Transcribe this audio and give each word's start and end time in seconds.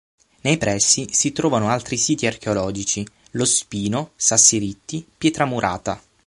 Nei 0.41 0.57
pressi 0.57 1.09
si 1.11 1.31
trovano 1.31 1.69
altri 1.69 1.95
siti 1.95 2.25
archeologici: 2.25 3.05
Lo 3.33 3.45
Spino, 3.45 4.13
Sassi 4.15 4.57
Ritti, 4.57 5.05
Pietra 5.15 5.45
Murata. 5.45 6.01